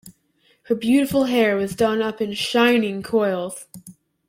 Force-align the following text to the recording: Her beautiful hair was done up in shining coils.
Her 0.63 0.73
beautiful 0.73 1.25
hair 1.25 1.55
was 1.55 1.75
done 1.75 2.01
up 2.01 2.21
in 2.21 2.33
shining 2.33 3.03
coils. 3.03 3.67